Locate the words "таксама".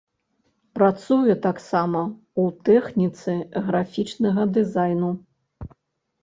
1.47-2.01